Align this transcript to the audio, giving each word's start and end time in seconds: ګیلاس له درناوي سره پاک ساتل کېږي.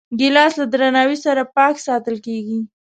ګیلاس 0.19 0.53
له 0.59 0.65
درناوي 0.73 1.17
سره 1.25 1.41
پاک 1.55 1.75
ساتل 1.87 2.15
کېږي. 2.25 2.59